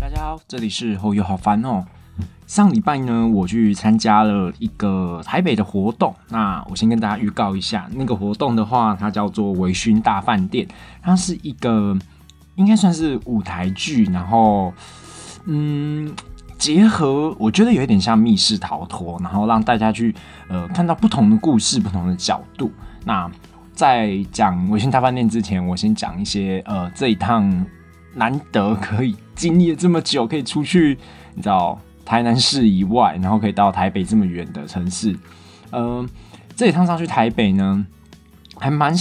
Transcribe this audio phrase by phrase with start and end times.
[0.00, 1.84] 大家好，这里是后友好烦哦。
[2.46, 6.14] 上礼拜呢，我去参加了一个台北的活动。
[6.28, 10.66] 那我先跟大家预告一下，那个活动的话，它叫做微醺大饭店，
[11.02, 11.98] 它是一个
[12.54, 14.72] 应该算是舞台剧，然后
[15.46, 16.14] 嗯，
[16.56, 20.14] 结合我觉得有一点像密室逃脱，然后让大家去
[20.48, 22.70] 呃看到不同的故事、不同的角度。
[23.04, 23.28] 那
[23.74, 27.66] 在讲微醺大饭店之前，我先讲一些呃这一趟
[28.18, 30.98] 难得可以经历了这么久，可以出去，
[31.34, 31.78] 你知道。
[32.04, 35.14] 台南市以外，然后可以到台北这么远的城市，
[35.72, 36.08] 嗯，
[36.56, 37.84] 这一趟上去台北呢，
[38.58, 38.94] 还蛮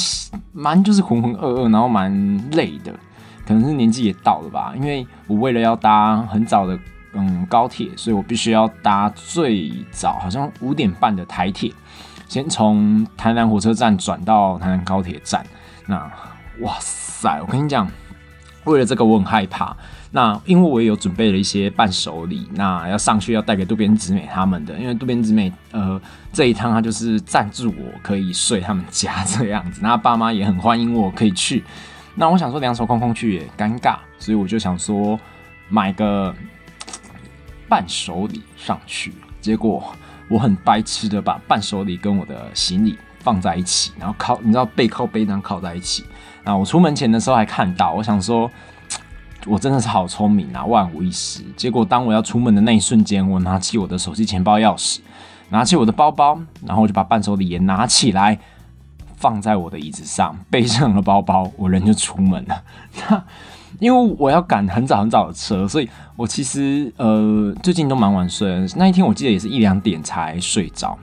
[0.52, 2.12] 蛮就是浑浑噩噩，然后蛮
[2.52, 2.92] 累的，
[3.46, 4.74] 可能是年纪也到了吧。
[4.76, 6.78] 因为我为了要搭很早的
[7.14, 11.72] 嗯高铁，所以我必须要搭最早好像五点半的台铁，
[12.28, 15.46] 先从台南火车站转到台南高铁站。
[15.86, 15.96] 那
[16.60, 17.90] 哇塞，我跟你讲，
[18.68, 19.76] 为了这个我很害怕。
[20.12, 26.00] 那因为我也有准备了一些伴手礼，那要上去要带给渡边直美他们的，因为渡边直美呃
[26.32, 31.64] 这一趟他就是赞助我可以睡他们家这样子，那爸妈也很欢迎我可以去。
[32.16, 35.20] 那我想说两手空空去也尴尬，所以我就想说
[35.68, 36.34] 买个
[37.68, 39.14] 伴手礼上去。
[39.42, 39.94] 结果
[40.30, 46.06] 我很白痴的把伴手礼跟我的行李放在一起，然后靠你知道背靠背这样靠在一起。
[46.48, 48.50] 那我出门前的时候还看到，我想说。
[49.46, 51.42] 我真的是好聪明啊，万无一失。
[51.56, 55.00] 结果当我要出门的那一瞬间，我拿起我的手机、钱包、钥匙，
[55.52, 58.38] 拿起我的包包，然后我就把伴手礼也拿起来，
[59.16, 62.62] 放在我的椅子上，背上了包包，我人就出门了。
[63.10, 63.24] 那
[63.80, 65.88] 因为我要赶很早很早的车，所以
[66.18, 68.68] 我其实呃最近都蛮晚睡。
[68.76, 70.98] 那一天我记得也是一两点才睡着。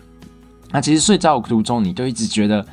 [0.70, 2.66] 那其实睡觉途中，你就一直觉得。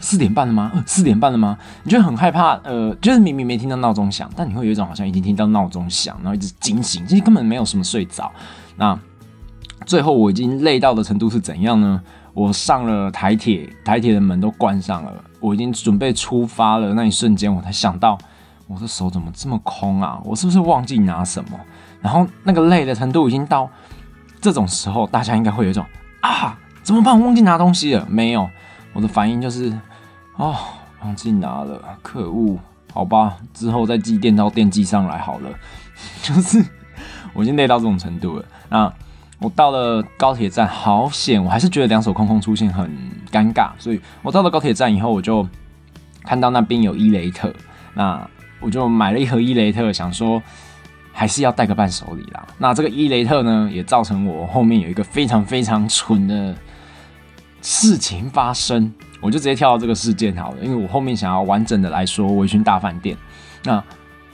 [0.00, 0.70] 四点半了吗？
[0.86, 1.56] 四点半了吗？
[1.82, 8.30] 你就很害怕，呃，就是明明没听到闹钟响，但你会有一种好像已经听到闹钟响，然后一直惊醒，其实根本没有什么睡着。
[8.76, 8.98] 那
[9.86, 12.00] 最后我已经累到的程度是怎样呢？
[12.32, 16.94] 我上了台铁，台铁的门都关上了，我已经准备出发了。
[16.94, 18.16] 那一瞬间，我才想到
[18.68, 20.20] 我的手怎么这么空啊？
[20.24, 21.58] 我是不是忘记拿什么？
[22.00, 23.68] 然后那个累的程度已经到
[24.40, 25.84] 这种时候，大家应该会有一种
[26.20, 27.20] 啊，怎么办？
[27.20, 28.06] 忘记拿东西了？
[28.08, 28.48] 没有。
[28.92, 29.72] 我的反应就是，
[30.36, 30.56] 哦，
[31.02, 32.58] 忘记拿了，可恶！
[32.92, 35.48] 好吧，之后再寄电到电寄上来好了。
[36.22, 36.64] 就是
[37.32, 38.44] 我已经累到这种程度了。
[38.68, 38.92] 那
[39.38, 41.42] 我到了高铁站，好险！
[41.42, 42.90] 我还是觉得两手空空出现很
[43.30, 43.70] 尴尬。
[43.78, 45.46] 所以我到了高铁站以后，我就
[46.24, 47.54] 看到那边有伊雷特，
[47.94, 48.28] 那
[48.60, 50.42] 我就买了一盒伊雷特，想说
[51.12, 52.44] 还是要带个伴手礼啦。
[52.58, 56.54] 那这个伊雷特呢，也造成我后面有一个非常非常蠢的。
[57.62, 63.16] 事情发生，我就直接跳到这个事件好了，因为我后面想要完整的来说维醺大饭店。
[63.64, 63.82] 那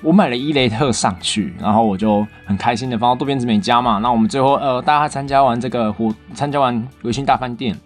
[0.02, 3.98] 我买了伊雷特上去，然后我就很开心的放到渡边直美家嘛。
[3.98, 7.76] 那我们最后呃，大家参加完这个活，参加完维醺大饭店，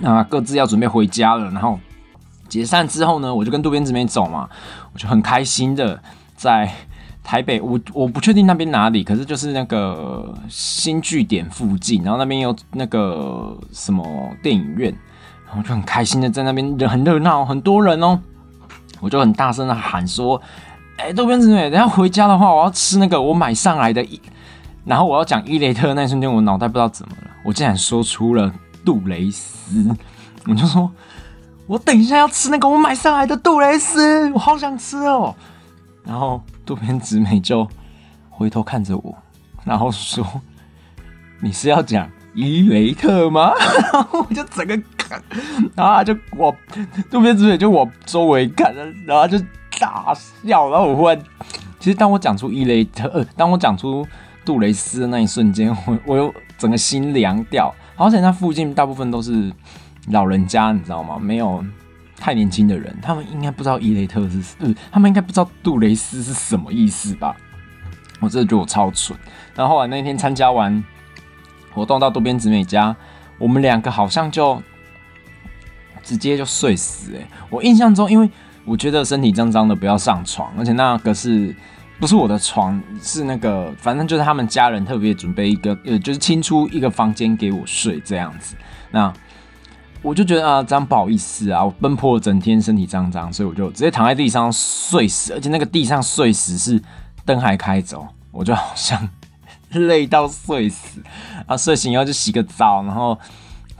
[0.00, 1.50] 那各自要准备回家了。
[1.50, 1.78] 然后
[2.48, 4.48] 解散之后呢，我就跟渡边直美走嘛，
[4.92, 6.02] 我就很开心的
[6.36, 6.72] 在。
[7.28, 14.02] 台北，我我不确定那边哪里，可是就是那个新据点附近，然后那边有那个什么
[14.42, 14.90] 电影院，
[15.46, 18.18] 然后就很开心的在那边人很热闹，很多人哦，
[18.98, 20.40] 我就很大声的喊说
[20.96, 24.02] ：“哎，渡边直美，等下回家的话，我要吃那个我买上来的。”
[24.86, 28.50] 然后我要讲伊雷特那一瞬间，我脑袋不知道怎么了，我竟然说出了
[28.86, 29.94] 杜蕾斯，
[30.46, 30.90] 我就说
[31.68, 35.34] ：“我等一下要吃那个我买上来的杜蕾斯，我好想吃哦。”
[36.08, 37.66] 然后渡边直美就
[38.28, 39.16] 回头看着我，
[39.64, 40.22] 然后说
[41.40, 43.52] ：“你是要讲伊雷特吗？”
[43.90, 45.18] 然 后我就整个看，
[45.74, 46.54] 然后就我
[47.10, 48.74] 渡边直美就我周围看，
[49.06, 49.38] 然后就
[49.80, 50.68] 大笑。
[50.68, 51.18] 然后我忽然，
[51.80, 54.06] 其实当我讲出伊雷特，呃，当我讲出
[54.44, 57.74] 杜蕾斯的那一瞬间，我我又整个心凉掉。
[57.96, 59.50] 而且那附近大部分都是
[60.10, 61.18] 老人家，你知道吗？
[61.18, 61.64] 没有。
[62.18, 67.36] 太年轻的人，他们应该不知道伊雷特是，嗯，他们应该不知道杜蕾斯是什么意思吧？
[68.20, 69.16] 我真的觉得我超蠢。
[69.54, 70.82] 然后后来那天参加完
[71.72, 72.94] 活动到渡边直美家，
[73.38, 74.60] 我们两个好像就
[76.02, 77.14] 直接就睡死。
[77.14, 78.28] 哎，我印象中，因为
[78.64, 81.54] 我觉得身体脏脏的不要上床，而且那个是
[82.00, 82.82] 不是我的床？
[83.00, 88.56] 是那个，反正就是他们家人特别准备一个，呃，就是清出一个房间给我睡这样子。
[88.90, 89.12] 那
[90.02, 96.80] 我就觉得啊，这样不好意思啊，我奔波了整天，身体脏脏，所以我就直接躺在地上睡死，而且那个地上睡死是
[97.24, 99.08] 灯还开着，我就好像
[99.70, 101.02] 累到睡死
[101.46, 101.56] 啊。
[101.56, 103.18] 睡醒以后就洗个澡，然后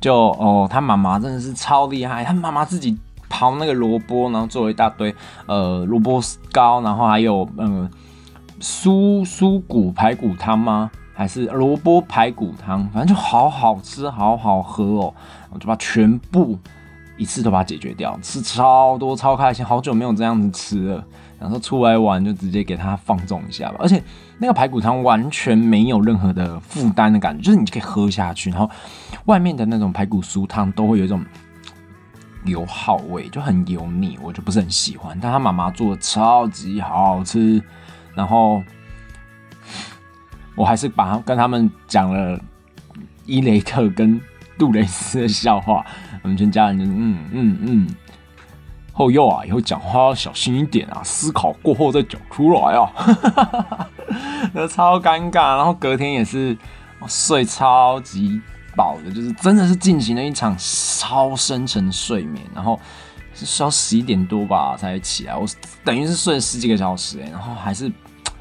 [0.00, 2.96] 就哦，他妈妈真的是超厉害，他妈妈自己
[3.30, 5.14] 刨那个萝卜，然后做了一大堆
[5.46, 6.20] 呃萝卜
[6.50, 7.88] 糕，然后还有嗯
[8.60, 10.90] 酥酥骨排骨汤吗？
[11.18, 12.88] 还是萝卜排骨汤？
[12.90, 15.12] 反正就好好吃，好好喝哦。
[15.50, 16.56] 我就把全部
[17.16, 21.04] 一次都把它解决掉，吃超多超开心，好久没有这样子吃了。
[21.40, 23.78] 然后出来玩就直接给它放纵一下吧。
[23.80, 24.00] 而且
[24.38, 28.48] 那个排骨汤完全没有任何的负担的感觉，就是你可以喝下去。
[28.50, 28.70] 然后
[29.24, 31.24] 外面的那种排骨酥汤都会有一种
[32.44, 35.18] 油耗味，就很油腻，我就不是很喜欢。
[35.20, 37.60] 但他妈妈做的超级好吃，
[38.14, 38.62] 然后
[40.58, 42.38] 我还是把跟他们讲了
[43.26, 44.20] 伊雷特跟
[44.58, 45.84] 杜蕾斯的笑话，
[46.22, 47.86] 我们全家人就嗯嗯嗯。
[48.92, 52.90] 后又啊，以后讲话要小心一点啊，思考过后再讲出来啊，
[54.52, 55.56] 那超尴尬。
[55.56, 56.58] 然后隔天也是
[57.06, 58.40] 睡超级
[58.74, 62.80] 饱的，就是真的是进行了一场超深沉睡眠，然后
[63.32, 65.46] 是睡到十一点多吧才起来，我
[65.84, 67.88] 等于是睡了十几个小时哎，然后还是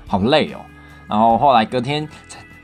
[0.08, 0.60] 好累哦。
[1.08, 2.08] 然后后来隔天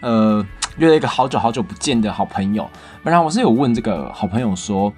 [0.02, 0.46] 呃
[0.78, 2.70] 约了一个好久好久不见的好朋友，
[3.04, 4.94] 本来我是有问这个好朋友说。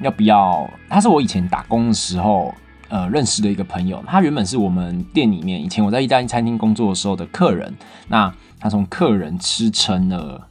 [0.00, 0.68] 要不要？
[0.88, 2.52] 他是我以前打工的时候，
[2.88, 4.02] 呃，认识的一个朋友。
[4.04, 7.72] 他原本是我们店里面以前我在意大利餐厅工作的时候的客人。
[8.08, 10.48] 那他从客人吃成了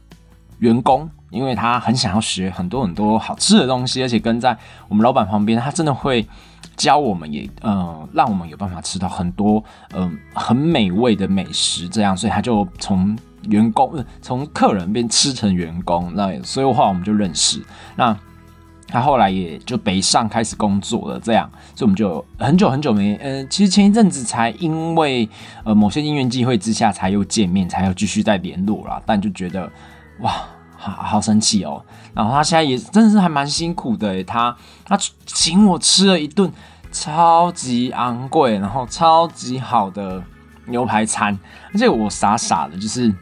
[0.60, 4.56] 员工，因为他很想要学很多很多好吃的东西，而且跟在
[4.88, 6.26] 我们老板旁边，他真的会
[6.76, 9.62] 教我们，也嗯，让我们有办法吃到很多
[9.94, 11.88] 嗯很美味的美食。
[11.88, 13.16] 这样，所以他就从
[13.48, 17.62] 员工从客人变吃成员工，那所以的话我们就认识。
[17.96, 18.16] 那
[18.86, 25.28] 他后来也就北上开始工作了，这样，所以我们就很久很久没，呃，其实前一阵子才因为
[25.64, 29.02] 呃某些因缘机会之下才又见面，才又继续再联络啦。
[29.04, 29.68] 但就觉得
[30.20, 30.32] 哇，
[30.90, 31.84] 好好生气哦。
[32.14, 36.50] 然后他现在也真的是还蛮辛苦的，他他请我吃了一顿
[36.92, 40.22] 超级昂贵，然后超级好的
[40.66, 41.38] 牛排餐，
[41.72, 43.12] 而且我傻傻的，就是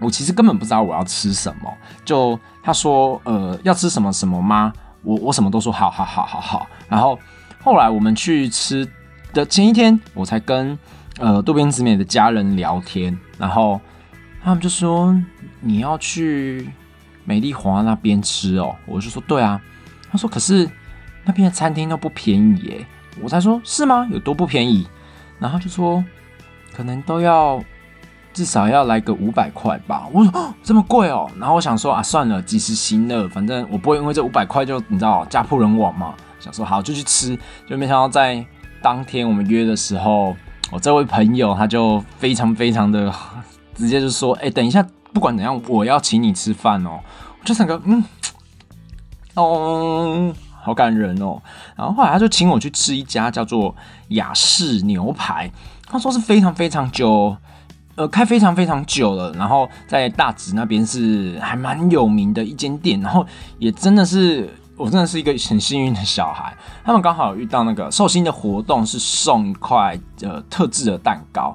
[0.00, 1.72] 我其实根本不知道我要吃什么，
[2.04, 4.72] 就他说呃要吃什么什么吗？
[5.02, 7.18] 我我什么都说好好好好好，然后
[7.64, 8.88] 后来我们去吃
[9.32, 10.78] 的前一天，我才跟
[11.18, 13.80] 呃渡边直美的家人聊天，然后
[14.44, 15.12] 他们就说
[15.60, 16.70] 你要去
[17.24, 19.60] 美丽华那边吃哦，我就说对啊，
[20.10, 20.68] 他说可是
[21.24, 22.86] 那边的餐厅都不便宜耶，
[23.20, 24.06] 我才说是吗？
[24.10, 24.86] 有多不便宜？
[25.38, 26.04] 然后就说
[26.72, 27.62] 可能都要。
[28.34, 37.38] 至少要来个五百块吧，我说这么贵哦，然后我想说啊，算了，及时行乐，反正我不会因为这五百块就你知道家破人亡嘛，想说好就去吃，
[37.68, 38.42] 就没想到在
[38.80, 40.34] 当天我们约的时候，
[40.70, 43.12] 我这位朋友他就非常非常的
[43.74, 44.82] 直接就说，哎，等一下，
[45.12, 47.00] 不管怎样，我要请你吃饭哦，
[47.40, 48.04] 我就想个嗯，
[49.34, 51.40] 哦，好感人哦，
[51.76, 53.74] 然后后来他就请我去吃一家叫做
[54.08, 55.50] 雅士牛排，
[55.86, 57.36] 他说是非常非常久。
[57.94, 63.24] 呃，开非常非常久了，然后在大直那边是还蛮有名的一间店，然后
[63.58, 64.48] 也真的是
[64.78, 71.54] 我真的是一个很幸运的小孩，他们刚好遇到那个寿星的活动，是送一块呃特制的蛋糕，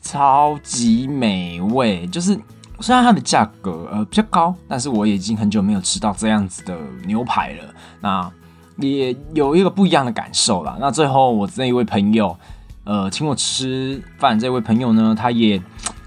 [0.00, 2.06] 超级美味。
[2.06, 2.38] 就是
[2.80, 6.76] 虽然它的价格呃比较高，但是我已经很久没有吃到这样子的
[7.06, 8.30] 牛排了，那
[8.76, 10.76] 也有一个不一样的感受啦。
[10.80, 12.36] 那最后我这一位朋友。
[12.84, 15.62] 呃，请我吃饭这位朋友呢，他也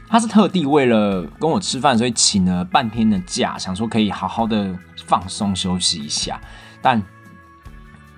[0.09, 6.41] 他是特地为了跟我吃饭，所以请了半天的假，想说可以好好的放松休息一下。
[6.81, 6.99] 但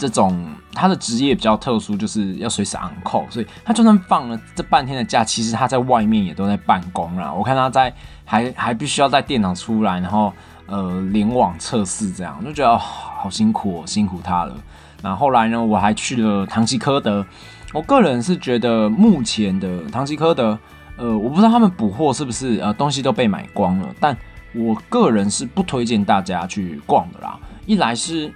[0.04, 7.32] 这种他的职业比较特殊，就是要随时昂扣，所以他就算放了这半天的假，其实他在外面也都在办公啦。
[7.32, 7.94] 我看他在
[8.26, 10.34] 还还必须要带电脑出来，然后
[10.66, 14.54] 呃联网测试，这样就觉得好辛苦哦，辛苦他了。
[15.02, 17.26] 那后来呢，我还去了唐吉诃德。
[17.72, 20.60] 我个人是觉得目前的唐吉诃德，
[20.98, 24.16] 呃，我不知道他们补货是不是呃东西都被买光了，但
[24.54, 27.40] 我个人是不推荐大家去逛的啦。
[27.66, 28.32] 一来是，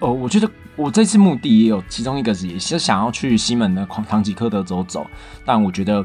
[0.00, 0.50] 呃，我觉得
[0.80, 5.06] 我这次目的也有其中一个是也是想要去西门的唐吉诃德走走，
[5.44, 6.04] 但我觉得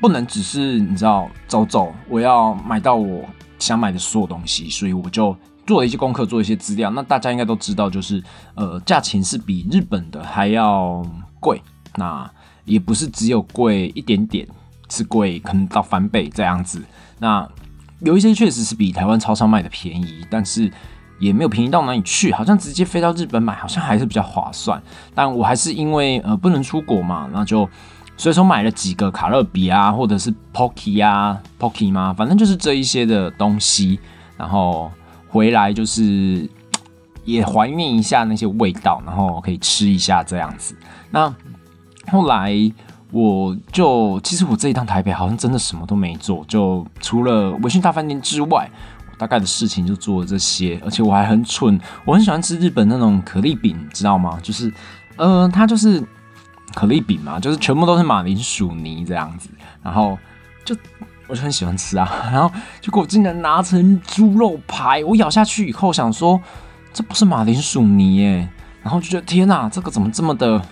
[0.00, 3.24] 不能只是你知道走走，我要买到我
[3.58, 5.34] 想买的所有东西，所以我就
[5.66, 6.90] 做了一些功课，做一些资料。
[6.90, 8.22] 那大家应该都知道，就是
[8.54, 11.02] 呃，价钱是比日本的还要。
[11.38, 11.62] 贵，
[11.94, 12.28] 那
[12.64, 14.48] 也不是只有贵一点点，
[14.88, 16.82] 是贵可能到翻倍这样子。
[17.20, 17.48] 那
[18.00, 20.68] 有一些确实是比台湾超商卖的便宜，但是
[21.18, 24.80] 也没有便宜到哪里去，好像直接飞到日本买，好像还是比较划算。
[25.14, 27.68] 但我还是因为呃不能出国嘛，那就
[28.16, 32.14] 所以说买了几个卡乐比啊，或者是 Pocky 啊，Pocky 吗？
[32.16, 33.98] 反正就是这一些的东西，
[34.36, 34.90] 然后
[35.28, 36.48] 回来就是
[37.24, 40.76] 也怀念一下那些味道，然后可以吃一下这样子。
[41.10, 41.34] 那
[42.10, 42.54] 后来
[43.10, 48.70] 我就其实我这一趟台北好像真的什么都没做，就除了微醺大饭店之外，
[49.18, 54.38] 大概的事情就做了这些，而且我还很蠢，我很喜欢吃日本那种可丽饼，知道吗？
[54.42, 54.72] 就是，
[55.16, 56.02] 呃，它就是
[56.74, 59.48] 可丽饼嘛，就是全部都是马铃薯泥这样子，
[59.82, 60.18] 然后
[60.64, 60.76] 就
[61.26, 66.40] 我就很喜欢吃啊， 然后结果竟然拿成猪肉排，我咬下去以后想说
[66.92, 68.48] 这不是马铃薯泥耶，
[68.82, 70.62] 然后就觉得天哪，这个怎么这么的？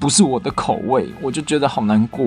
[0.00, 2.24] 不是我的口味，我就觉得好难过。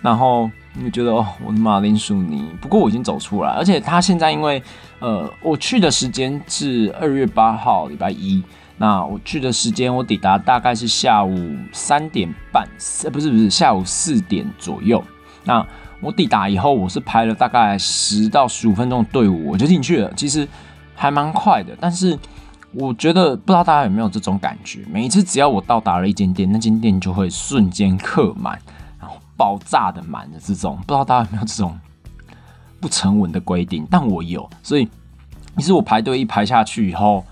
[0.00, 2.46] 然后你觉得哦，我的马铃薯泥。
[2.60, 4.62] 不过我已经走出来，而且他现在因为
[4.98, 8.42] 呃，我去的时间是二月八号礼拜一，
[8.76, 12.66] 那我去的时间我抵达大概是下午三点半，
[13.04, 15.02] 呃，不是不是下午四点左右。
[15.44, 15.66] 那
[16.00, 20.12] 我抵达以后，我是排了大概十到十五分钟的队伍，我就进去了。
[20.14, 20.46] 其实
[20.94, 22.18] 还蛮快的，但是。
[22.72, 28.60] 我觉得不知道大家有没有这种感觉，每一次只要我到达了一间店，那间店就会瞬间客满，
[29.36, 31.78] 爆炸的满的这种，不知道大家有没有这种
[32.80, 33.86] 不成文的规定？
[33.90, 34.88] 但我有，所以
[35.56, 37.24] 其实我排队一排下去以后，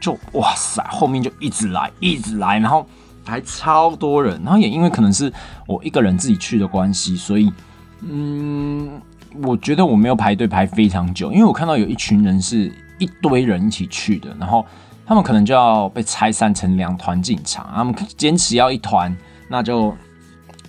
[0.00, 2.86] 就哇塞，后面就一直来，一直来，然后
[3.24, 5.32] 还超多人，然后也因为可能是
[5.66, 7.52] 我一个人自己去的关系，所以
[8.00, 9.00] 嗯，
[9.42, 12.72] 我觉得我没有排队排非常久，因为我看到有一群人是。
[13.00, 14.62] 一堆人一起去的，然后
[15.06, 17.66] 他们可能就要被拆散成两团进场。
[17.74, 19.16] 他们坚持要一团，
[19.48, 19.96] 那就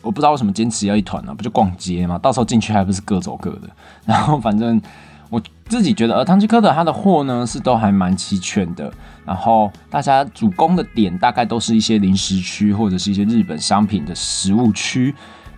[0.02, 1.34] 我不知道为什么坚持要一团呢？
[1.34, 2.18] 不就逛街吗？
[2.18, 3.70] 到时候进去还不是各走各的。
[4.06, 4.82] 然后反正
[5.30, 8.92] 我自己觉得，而唐吉诃德它的货呢是都还蛮齐全的。
[9.26, 15.14] 然后大家主攻的点大概都是一些零食区或者是一些日本商品的食物区。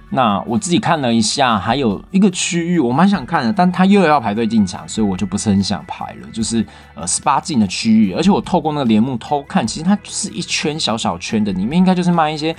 [0.09, 6.27] 那我自己看了一下，还有一个区域我蛮想看的，但他又要排队进场，所以我就不是很想排了。
[6.31, 12.55] 就是呃十八禁的区域，而且我透过那个帘幕偷看，其实它是一圈小小圈的，里面应该就是卖一些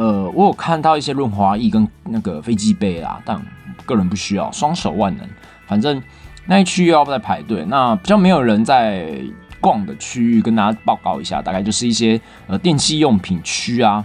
[0.00, 3.38] 呃，我有看到一些润滑液跟那个飞机杯啦，但
[3.84, 5.28] 个人不需要，双手万能。
[5.66, 6.02] 反正
[6.46, 9.20] 那一区又要在排队，那比较没有人在
[9.60, 14.02] 逛的区域，跟大家报告一下，大概就是一些呃电器用品区啊，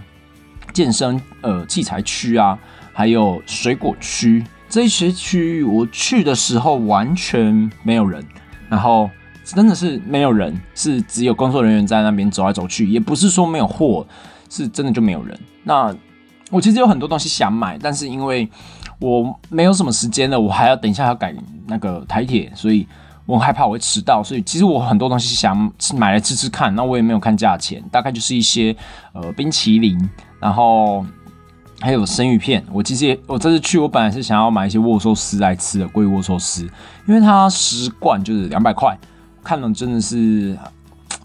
[0.74, 2.58] 健身呃器材区啊。
[2.92, 8.22] 还有水果区这一些区域，我去的时候完全没有人，
[8.68, 9.08] 然后
[9.44, 14.06] 真的是没有人，是只有工作人员在那边走来走去，也不是说没有货，
[14.50, 15.38] 是真的就没有人。
[15.66, 15.94] 那
[16.50, 18.48] 我其实有很多东西想买，但是因为
[19.00, 22.86] 我没有什么时间了，我还要等一下要赶那个台铁，所以
[23.26, 25.56] 我害怕我会迟到，所以其实我很多东西想
[25.94, 28.74] 买来吃吃看，那我也没有看价钱，大概就是一些
[29.12, 30.08] 呃冰淇淋，
[30.40, 31.04] 然后。
[31.78, 36.62] 还有生鱼片，我其实也我这次去，我本来是想要买一些握寿司来吃的，贵握寿司，
[37.06, 38.98] 因为它十罐就是两百块，
[39.44, 40.56] 看了真的是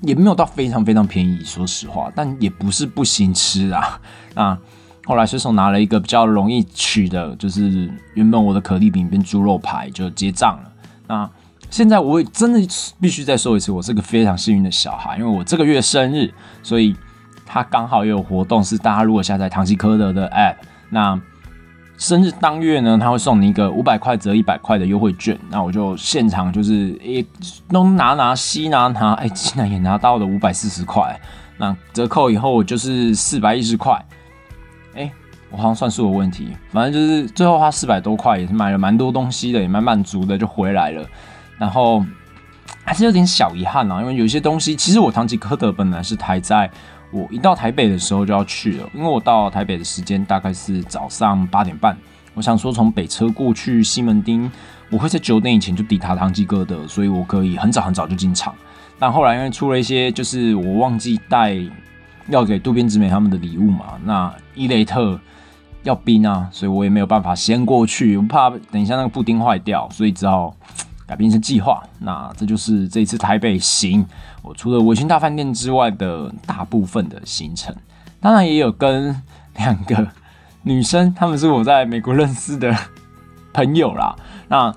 [0.02, 3.98] 也没有到非常非常便宜，说实话，但也不是不行吃啊。
[4.34, 4.58] 那
[5.06, 10.72] 后来随手拿了一个比较容易取的，就是原本我的可丽饼跟猪肉排就结账了。
[11.08, 11.30] 那
[11.70, 12.60] 现在我真的
[13.00, 16.34] 必须再说一次，我是个非常幸运的小孩，因为我这个月生日，
[16.64, 16.96] 所以。
[17.54, 20.56] 他刚好也有活动，是大家如果下载唐吉诃德的 App，
[20.90, 21.20] 那
[21.98, 25.38] 生日当月呢，他会送你一个五百块折一百块的优惠券。
[25.50, 27.26] 那我就现场就是诶，
[27.68, 31.20] 东拿拿西拿拿，哎，竟然也拿到了五百四十块。
[31.58, 34.02] 那折扣以后就是四百一十块。
[34.96, 35.12] 哎，
[35.50, 41.06] 我好像算数有问题，反正就是最后花四百多块，也是买了蛮多东西的，也蛮满足的，就回来了。
[41.58, 42.06] 然后
[42.84, 46.70] 还是有点小遗憾啊，因为有些东西，其实我唐吉诃德本来是台在。
[47.14, 51.94] 我一到台北的时候就要去了，因为我到台北的时间大概是早上八点半。
[52.34, 54.50] 我想说从北车过去西门町，
[54.90, 58.56] 我会在九点以前就抵达唐吉诃德，所以我可以很早很早就进场。
[58.98, 61.54] 但后来因为出了一些，就是我忘记带
[62.32, 65.20] 要给渡边直美他们的礼物嘛，那伊雷特
[65.84, 70.56] 要冰啊，所以我也没有办法先过去，我怕等一下那个布丁坏掉，所以只好。
[71.08, 74.06] 改变成计划，那这就是这次台北行。
[74.42, 77.76] 我除了维新大饭店之外的大部分的行程，
[78.22, 79.14] 当然也有跟
[79.58, 80.08] 两个
[80.64, 82.74] 女生，她们是我在美国认识的
[83.52, 84.16] 朋友啦。
[84.48, 84.74] 那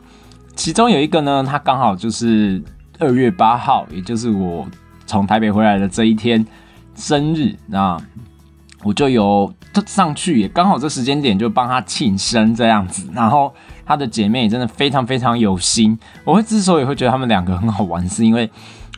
[0.57, 2.61] 其中有一个呢，她刚好就是
[2.99, 4.67] 二月八号，也就是我
[5.07, 6.45] 从台北回来的这一天
[6.95, 7.57] 生日。
[7.67, 7.97] 那
[8.83, 9.53] 我就有
[9.87, 13.53] 上去，也刚好这时间点就帮她庆生这样子，然后。
[13.87, 15.99] 她的姐妹也真的非常非常有心。
[16.25, 18.51] 我会之所以会觉得他们两个很好玩，是因为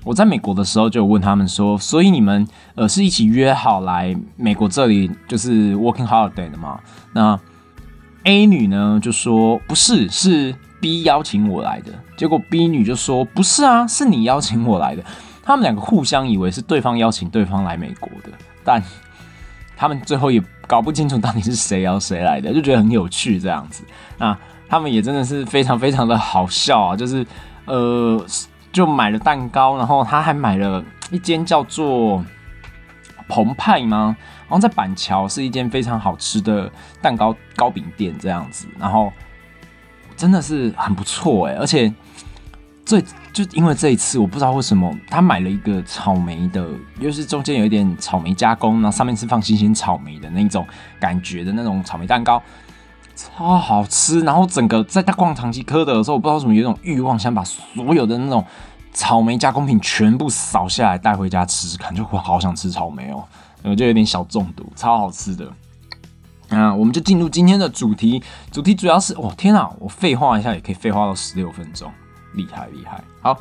[0.04, 6.78] 我在美国的时候就问他们说：“所以你们呃是一起约好来美国这里就是 working holiday 的吗？”
[7.12, 7.36] 那
[8.22, 15.02] A 女呢就说：“不是，是 B 邀请我来的。”结果 B 女就说：“不是啊，是你邀请我来的。”
[15.46, 18.30] 他们两个互相以为是对方邀请对方来美国的，
[18.64, 18.82] 但
[19.76, 23.84] 他们最后也搞不清楚到底是谁要谁来的，就觉得很有趣这样子。
[24.18, 24.36] 那
[24.68, 27.24] 他们也真的是非常非常的好笑啊，就是
[27.66, 28.26] 呃，
[28.72, 32.24] 就买了蛋糕，然后他还买了一间叫做
[33.28, 34.16] 澎湃吗？
[34.48, 36.68] 然后在板桥是一间非常好吃的
[37.00, 39.12] 蛋糕糕饼店这样子，然后
[40.16, 41.92] 真的是很不错哎，而且
[42.84, 43.04] 最
[43.36, 46.66] 就因为这一次，我不知道为什么他买了一个草莓的，
[46.98, 50.66] 又是中间有一点草莓加工，然后上面是放新鲜草莓的那种
[50.98, 52.42] 感觉的那种草莓蛋糕，
[53.14, 54.20] 超好吃。
[54.20, 58.42] 然后整个在他逛长期科德的时候，我不知道为什么有一种欲望，想把所有的那种
[58.94, 63.22] 草莓加工品全部扫下来带回家吃吃看，就我好想吃草莓哦。
[63.64, 65.46] 我就有点小中毒，超好吃的。
[66.48, 71.92] 那我们就进入今天的主题，主题主要是，哦天啊，我废话一下也可以废话到十六分钟，
[72.32, 73.04] 厉害厉害。
[73.26, 73.36] 好，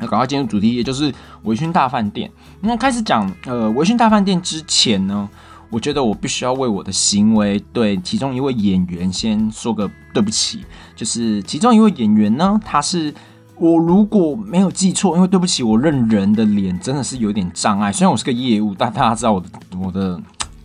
[0.00, 1.10] 那赶快进入主题，也就是
[1.44, 2.30] 维勋大饭店。
[2.60, 5.26] 那开始讲呃维勋大饭店之前呢，
[5.70, 10.62] 我觉得我必须要为我的行为对其中一位演员先说个对不起，
[10.94, 13.14] 就是其中一位演员呢，他是。
[13.60, 17.92] 我如果没有记错，因为对不起，我认人的脸真的是有点障碍。
[17.92, 20.22] 虽然我是个业务，但大家知道我的我的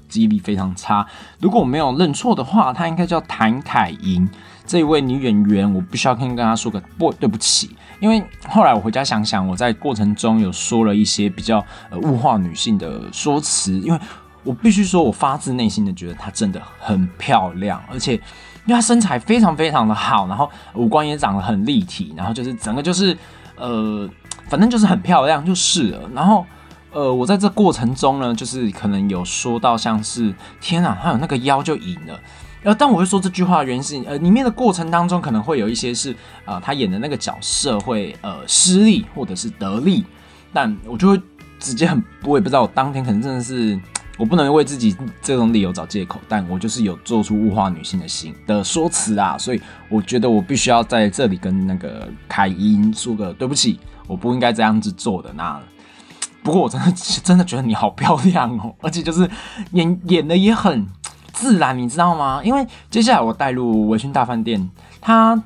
[0.07, 1.03] 记忆力非常差。
[1.39, 4.29] 如果我没有认错的话，她应该叫谭凯莹
[4.67, 5.73] 这一位女演员。
[5.73, 13.79] 我必须要跟跟她说个不对不起，因为后来我回家想想，我在过程中有说了一些比较呃物化女性的说辞。
[13.79, 13.99] 因为
[14.43, 18.19] 我必须说，我发自内心的觉得她真的很漂亮，而且。
[18.65, 23.17] 因为她身材非常非常的好，然后五官也长得很立体，然后就是整个就是
[23.57, 24.09] 呃，
[24.49, 26.09] 反正就是很漂亮就是了。
[26.13, 26.45] 然后
[26.91, 32.19] 呃，我在这过程中呢，就是可能有说到像是天啊，她有那个腰就赢了。
[32.63, 36.15] 呃，但我会说这句话原因是，呃，里面的过程当中可能会有一些是
[36.45, 40.05] 呃，他演的那个角色会呃失利或者是得利，
[40.51, 41.21] 但我就会
[41.59, 43.79] 直接很我也不知道，我当天可能真的是。
[44.15, 55.33] 我不能为自己这种理由找借口，但我就是有做出物化女性的心的说辞啊，所以我觉得我必须要在这里跟那个凯英说个对不起，我不应该这样子做的。
[55.33, 55.59] 那
[56.43, 56.91] 不过我真的
[57.23, 59.27] 真的觉得你好漂亮哦，而且就是
[59.71, 60.85] 演演的也很
[61.33, 62.39] 自然，你知道吗？
[62.41, 64.69] 因为接下来我带入维勋大饭店，
[65.01, 65.43] 他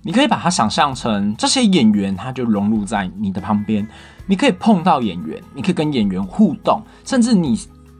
[0.00, 3.86] 你可以把它想象成这些演员，他就融入在你的旁边，
[4.26, 7.58] 你可以碰到演员，你可以跟演员互动，甚至你。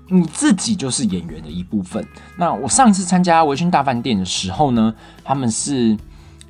[0.08, 2.06] 你自己就是演员的一部分。
[2.38, 5.98] 那我上一次参加维勋大饭店的时候呢，他们是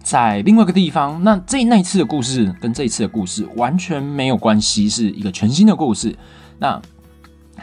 [0.02, 1.24] 在另外一个地方。
[1.24, 6.14] 那这那一次的故事跟这一次的故事完全没有关系，是一个全新的故事。
[6.58, 6.78] 那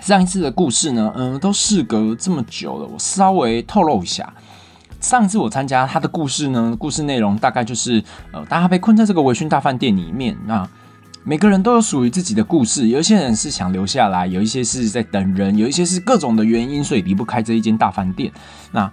[0.01, 4.33] 上一次的故事呢，嗯，都事隔这么久了，我稍微透露一下。
[4.99, 10.67] 上次我参加他的故事呢，故事内容大概就是，呃，大家被困在这个维勋大饭店里面，那。
[11.25, 18.29] 每个人都有属于自己的故事，有一些人是想留下来，有一些是在等人，有一些是各种的原因，所以离不开这一间大饭店。
[18.73, 18.91] 那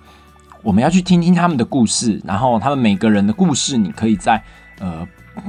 [0.63, 4.41] 我们要去听听他们的故事，然后他们每个人的故事，你可以在
[4.79, 5.05] 呃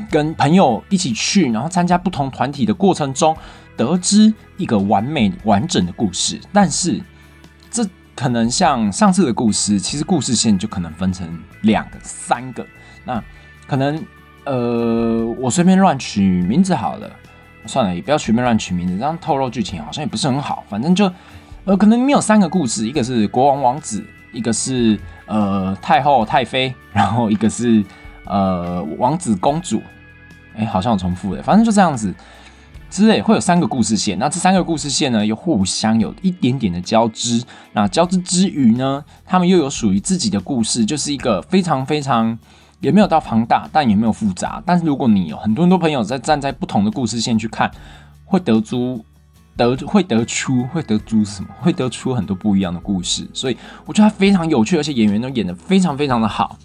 [0.09, 3.37] 跟朋友一起去，然后参加不同团体的过程中，
[3.83, 6.39] 得知一个完美完整的故事。
[6.53, 7.01] 但是
[7.69, 12.65] 这可能像上次的故事，其实故事线就可能分成两个、三个，
[13.03, 13.23] 那
[13.67, 14.03] 可能。
[14.43, 17.07] 呃，我随便乱取名字好了，
[17.67, 20.63] 算了，也不要随便乱取名字，这样透露剧情好像也不是很好。
[20.67, 21.05] 反正就，
[21.63, 27.85] 呃，可能里面有三个故事，一个是国王王子，一个是呃太后太妃，然后一个是
[28.25, 29.79] 呃王子公主。
[30.55, 32.11] 哎，好像有重复的，反正就这样子，
[32.91, 34.19] 之类会有三个故事线。
[34.19, 37.43] 那这三个故事线呢，又互相有一点点的交织。
[37.73, 42.37] 那交织之余呢，他们又有属于自己的故事，就是一个非常非常。
[42.81, 44.59] 也没有到庞大，但也没有复杂。
[44.65, 47.69] 但是如果你有很多很多朋友在站在不同的故事线去看，
[48.25, 49.05] 会得出
[49.55, 51.49] 得会得出会得出什么？
[51.59, 53.29] 会得出很多不一样的故事。
[53.35, 56.57] 所以我觉得它非常有趣，而且演员都演的非常非常的好。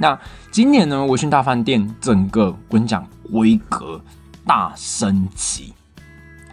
[0.00, 0.18] 那
[0.50, 4.02] 今年呢，维讯大饭店整个我跟你讲规格
[4.46, 5.74] 大升级，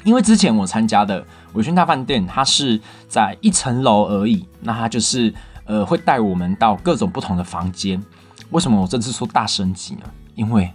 [0.03, 5.33] 因为之前我参加的维讯大饭店，它是在一层楼而已，那它就是
[5.65, 8.01] 呃会带我们到各种不同的房间。
[8.49, 10.01] 为什么我这次说大升级呢？
[10.35, 10.71] 因为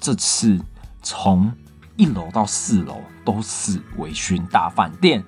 [0.00, 0.60] 这次
[1.02, 1.52] 从
[1.96, 5.24] 一楼到四楼都是微醺大饭店，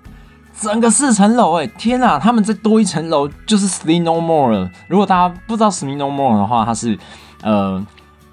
[0.61, 2.19] 整个四层楼，哎，天哪！
[2.19, 4.71] 他们再多一层楼就是 s l e e No More 了。
[4.89, 6.99] 如果大家不知道 s l e e No More 的话，它是
[7.43, 7.85] 呃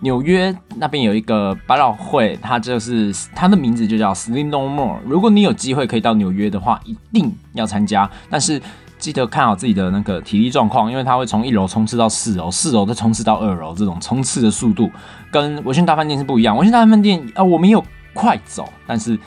[0.06, 5.00] 纽约那边有一个百老汇，它就是它的名字就叫 Sleep No More。
[5.04, 8.08] 如果你有机会可以到纽约的话，一定要参加。
[8.30, 8.62] 但是
[9.00, 14.92] 记得看好自己的那个体力状况，因为它会从一楼冲刺到四楼，四楼再冲刺到二楼，这种冲刺的速度
[15.32, 16.56] 跟维讯大饭店是不一样。
[16.56, 19.18] 维讯大饭店啊，我们有快走，但是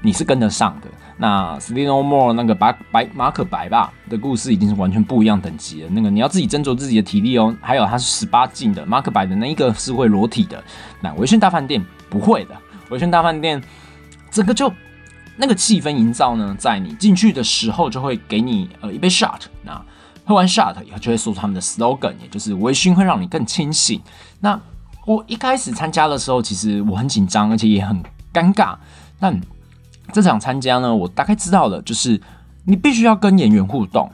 [0.00, 0.88] 你是跟得上的。
[1.16, 5.88] 那 s t e n o More 那个白白马可白吧的故事已经是完全不一样等级了。
[5.90, 7.54] 那个你要自己斟酌自己的体力哦。
[7.60, 10.62] 还有它是十八禁的，马可白的那一个是会裸体的。
[11.00, 12.56] 那维轩大饭店不会的，
[12.90, 13.62] 维轩大饭店
[14.30, 14.72] 整个就
[15.36, 19.80] 那个气氛营造呢，在你进去的时候就会给你呃一杯 shot，那
[20.24, 24.00] 喝完 shot 以后就会说出他们的 slogan，也就是微醺会让你更清醒。
[24.40, 24.60] 那
[25.04, 28.00] 我一开始参加的时候，其实我很紧张，而且也很
[28.32, 28.76] 尴尬。
[29.18, 29.40] 但
[30.10, 32.20] 这场参加呢，我大概知道了，就是
[32.64, 34.10] 你必须要跟演员互动，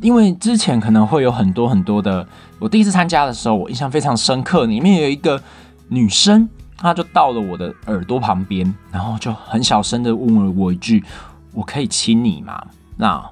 [0.00, 2.26] 因为之前可能会有很多很多的。
[2.58, 5.40] 我第一次参加的时候，我印象非常深刻，里面有一个
[5.88, 11.04] 女生，她就到了我的耳朵旁边，然后就很小声的问了我一句
[11.52, 12.64] ：“我可以亲你吗？”
[12.96, 13.22] 那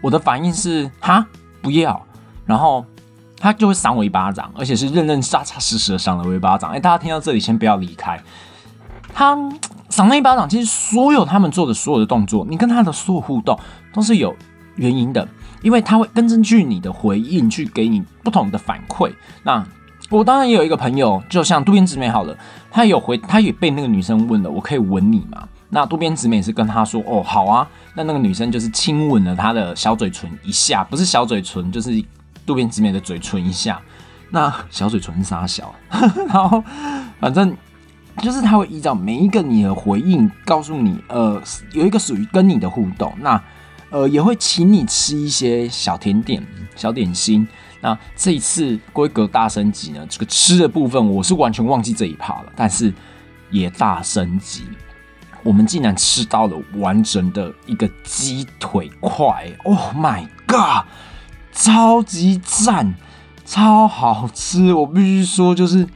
[0.00, 1.26] 我的反应是：“哈，
[1.60, 2.00] 不要。”
[2.46, 2.84] 然后。
[3.44, 6.70] 他就会赏我一巴掌，而且是认认扎扎实实的赏了我一巴掌。
[6.70, 8.16] 哎，大家听到这里先不要离开。
[9.12, 9.36] 他
[9.92, 13.56] 赏那一巴掌，其实所有他们做的所有的动作，你跟他的所有互动
[13.92, 14.34] 都是有
[14.74, 15.28] 原因的，
[15.62, 19.12] 因为他会根据你的回应去给你不同的反馈。
[19.44, 19.64] 那
[20.10, 22.36] 我当然也有一个朋友，就像渡边直美好了，
[22.70, 25.46] 他有回，他也被那个女生问了，我可以吻你吗？
[25.68, 27.68] 那渡边直美是跟他说，哦，好啊。
[27.94, 32.02] 那那个女生就是亲吻了他的小嘴唇一下，不是小嘴唇，就是。
[32.44, 33.80] 渡边直美的嘴唇一下，
[34.30, 35.72] 那小嘴唇撒小，
[36.26, 36.60] 然后
[37.20, 37.56] 反正
[38.18, 43.42] 就是他会依照每一个你的回应，告诉你，呃，有一个属于跟你的互动，那
[43.90, 46.46] 呃也会请你吃一些小甜点、
[46.76, 47.46] 小点心。
[47.80, 52.92] 那这一次规格大升级呢，这个吃的部分我是完全忘记这一趴了，但是
[53.50, 54.62] 也大升级，
[55.42, 60.86] 我们竟然吃到了完整的一个鸡腿块，Oh my god！
[61.52, 62.94] 超级赞，
[63.44, 64.72] 超好吃！
[64.72, 65.86] 我必须说，就是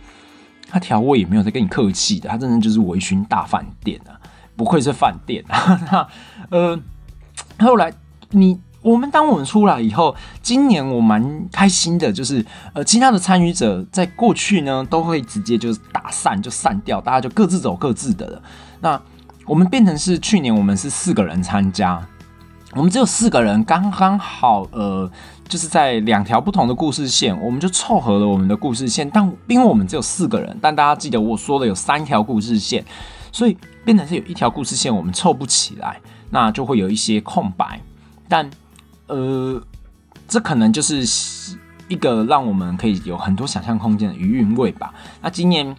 [0.77, 4.12] 他调味也没有在跟你客气的，他真的就是微醺大饭店啊，
[4.57, 5.81] 不愧是饭店啊！
[5.91, 6.07] 那
[6.51, 6.79] 呃，
[7.59, 7.91] 后来
[8.33, 18.43] 你我们当我们出来以后，今年我蛮开心的，就是呃，其他的参与者在过去呢都会直接就是打散就散掉，大家就各自走各自的了。
[18.83, 19.01] 那
[19.47, 22.07] 我们变成是去年我们是四个人参加。
[22.72, 25.11] 我们只有四个人，刚刚好，呃，
[25.48, 29.09] 就是在两条不同的故事线，我们就凑合了我们的故事线。
[29.09, 32.85] 但因为我们只有四个人，但大家记得我说的有三条故事线，
[33.33, 35.98] 所以变成是有一条故事线我们凑不起来，
[36.31, 37.81] 那就会有一些空白。
[38.29, 38.50] 但
[39.07, 39.62] 呃，
[40.29, 41.07] 这可能就是
[41.88, 44.92] 一个让我们可以有很多想象空间的余韵味吧。
[45.22, 45.74] 那今年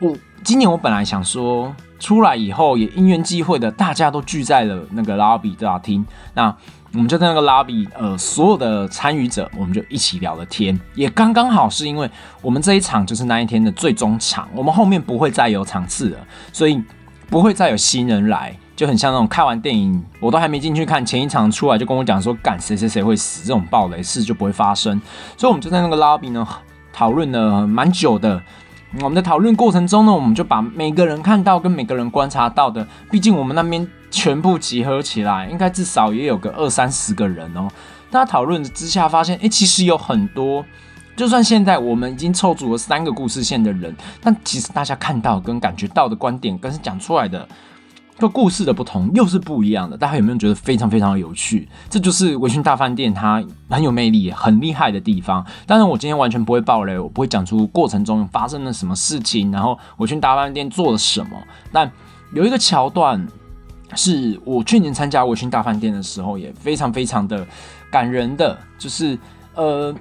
[0.00, 1.74] 我今年我本来想说。
[2.02, 6.04] 出来以后也因缘际会的，大家都聚在了那个拉比大厅。
[6.34, 6.52] 那
[6.92, 10.78] 我们就在那个拉比，呃，所有的参与者，我们就一起聊了天。
[10.96, 12.10] 也刚刚好是因为
[12.40, 16.18] 我们这一场就是那一天的最终场，我们后面不会再有场次了，
[16.52, 16.82] 所以
[17.30, 25.00] 不会再有新人来，就很像那种看完电影，我都还没进去看，前一场出来就跟我讲说，干谁谁谁会死，这种暴雷事就不会发生。
[25.36, 26.44] 所以我们就在那个拉比呢
[26.92, 28.42] 讨论了蛮久的。
[29.00, 37.68] 我们的讨论过程中呢，我们就把每个人看到跟每个人观察到的，毕竟我们那边全部集合起来，应该至少也有个二三十个人哦。
[38.10, 40.62] 大家讨论之下发现，哎，其实有很多，
[41.16, 47.48] 就算现在我们已经凑足了三个故事线的人，但其实大家看到跟感觉到的观点，跟是讲出来的。
[48.18, 51.68] 就故事的不同又是不一样的，大家有没有觉得非常非常有趣？
[51.90, 55.44] 这就是维醺大饭店它很有魅力、很厉害的地方。
[55.66, 61.36] 当然，我今天完全不会爆雷，我不会讲出过程中发生了什么事情，然后维醺大饭店做了什么。
[61.72, 61.90] 但
[62.32, 63.26] 有一个桥段
[63.96, 67.44] 是我去年参加维醺大饭店的时候也非常非常的
[67.90, 69.18] 感人的，就是
[69.56, 69.92] 呃，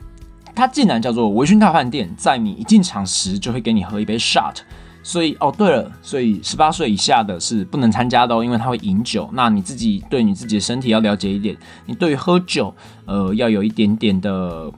[0.54, 4.58] 它竟然叫做维醺大饭店，在你一进场时就会给你喝一杯 shot。
[5.04, 9.28] 所以哦，对了，所以十八岁以下的是不能参加的哦，因为他会饮酒。
[9.34, 12.74] 那你自己对你自己的身体要了解一点，你对于喝酒，
[13.06, 14.72] 呃，要有一点点的，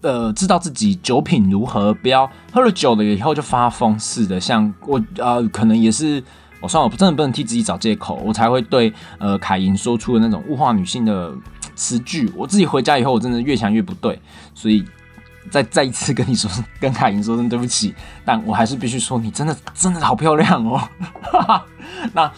[0.00, 4.40] 呃，知道自己酒品如何，不要喝了酒了以后就发疯似的。
[4.40, 6.20] 像我，呃，可能也是，
[6.60, 11.32] 我算了，我真的不能替自己找借口，我才会对呃凯莹说出的那种物化女性的
[11.76, 12.28] 词句。
[12.36, 14.20] 我自己回家以后，我真的越想越不对，
[14.52, 14.84] 所以。
[15.48, 16.50] 再 再一次跟你说，
[16.80, 20.80] 跟海莹说声对不起，但我还是必须说，你真的真的好漂亮哦。
[22.12, 22.30] 那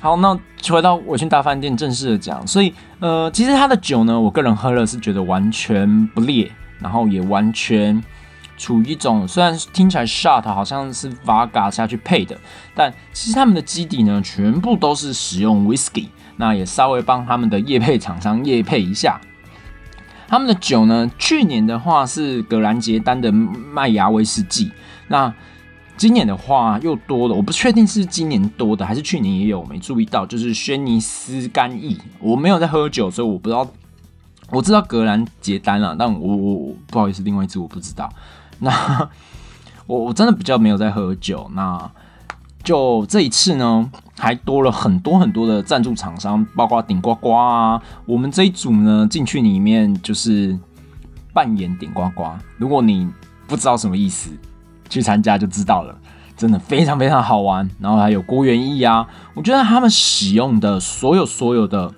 [0.00, 0.38] 好，那
[0.70, 8.00] 回到伟醺大饭店正式的讲，所以呃，其实他的酒呢，我个人喝了是觉得完全不烈，然后也完全
[8.56, 12.38] 处于一种虽然听起来 shot 好像是 vaga 下去配的，
[12.74, 19.20] 但其实他们的基底呢，全部都是使用 whisky，那也稍微帮他们的叶配厂商叶配一下。
[20.28, 21.10] 他们的酒呢？
[21.18, 24.70] 去年的话是格兰杰丹的麦芽威士忌。
[25.08, 25.32] 那
[25.96, 30.26] 今年的话又多了，我不确定是今年多的还是去年也有，我没注意到。
[30.26, 33.66] 就是轩尼斯干邑，我没有在喝酒，所以我不知道。
[34.50, 38.10] 我知道格兰杰丹了，但我我不好意思，另外一支我不知道。
[38.60, 38.70] 那
[39.86, 41.50] 我我真的比较没有在喝酒。
[41.54, 41.90] 那
[42.62, 47.80] 就这一次呢，还多了很多很多的赞助厂商，包括顶呱呱啊。
[48.04, 50.58] 我们这一组呢进去里面就是
[51.32, 52.24] 扮演顶呱呱。
[52.56, 53.08] 如果你
[53.46, 54.30] 不知道什么意思，
[54.88, 55.96] 去参加就知道了。
[56.36, 57.68] 真的非常非常好玩。
[57.80, 61.92] 然后还有郭元义啊，我觉得他们使用的所有所有的。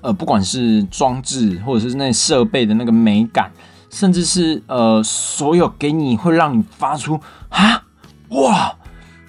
[0.00, 3.50] 呃，不管是装置或者是那设备的那个美感，
[3.88, 7.82] 甚至是呃，所有给你会让你发出啊
[8.28, 8.76] 哇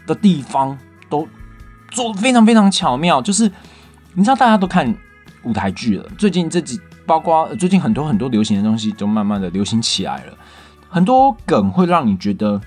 [0.05, 0.77] 的地方，
[1.09, 1.27] 都
[1.89, 3.21] 做的非常非常巧妙。
[3.21, 3.51] 就是
[4.13, 4.95] 你知道，大家都看
[5.43, 10.37] 舞台剧了，最近这几包括最近很多很多流行的东西，都慢慢的流行起来了。
[10.89, 12.61] 很多梗会让你觉得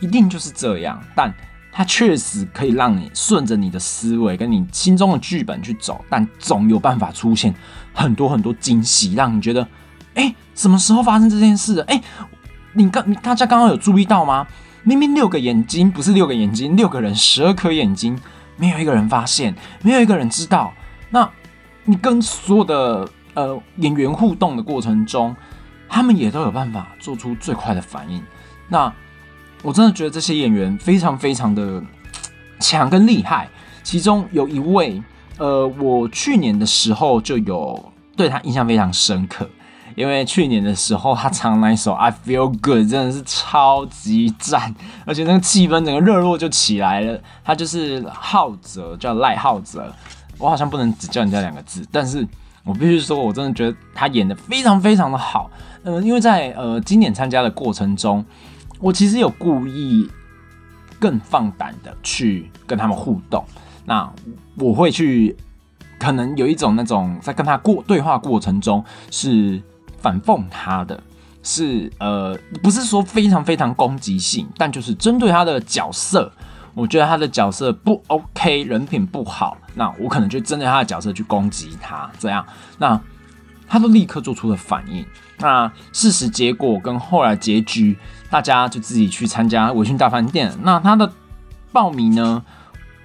[0.00, 1.32] 一定就是这样，但。
[1.74, 7.54] 它确实可以让你顺着你的思维跟你心中的剧本去走，但总有办法出现
[7.94, 9.66] 很多很多惊喜，让你觉得，
[10.14, 11.82] 哎，什么时候发生这件事的？
[11.84, 11.98] 哎，
[12.74, 14.46] 你刚大家刚刚有注意到吗？
[14.82, 18.18] 明明六个眼睛不是六个眼睛，六个人十二颗眼睛，
[18.56, 20.72] 没有一个人发现，没有一个人知道。
[21.10, 21.28] 那
[21.84, 25.34] 你跟所有的呃演员互动的过程中，
[25.88, 28.22] 他们也都有办法做出最快的反应。
[28.68, 28.92] 那。
[29.64, 31.80] 我真的觉得这些演员非常非常的
[32.58, 33.48] 强跟厉害，
[33.84, 35.00] 其中有一位，
[35.38, 39.48] 呃，我去年的时候就有对他印象非常深刻，
[39.96, 44.74] 因为去年的时候他唱那一首《I Feel Good》真的是超级赞，
[45.04, 47.20] 而且那个气氛整个热络就起来了。
[47.44, 49.92] 他就是浩哲，叫赖浩哲，
[50.38, 52.26] 我好像不能只叫人家两个字，但是
[52.64, 55.50] 我必须说，我真的觉得他演的非常非常的好。
[55.84, 58.24] 嗯，因为在呃今年参加的过程中。
[58.84, 60.10] 我其实有故意
[60.98, 63.44] 更放胆的去跟他们互动，
[63.84, 64.12] 那
[64.56, 65.36] 我会去
[66.00, 69.62] 可能有一种那种在跟他过对话过程中是
[70.02, 71.02] 反讽他的，
[71.42, 76.30] 是呃不是说非常非常攻击性，但就是针对他的角色，
[76.74, 82.44] 我觉得他的角色不 OK，人品不好，那我可能就针对他的角色去攻击他，这样，
[82.78, 83.00] 那
[83.68, 85.06] 他都立刻做出了反应。
[85.38, 87.96] 那事实结果跟后来结局。
[88.32, 90.50] 大家就自己去参加维讯大饭店。
[90.62, 91.12] 那他的
[91.70, 92.42] 报名呢？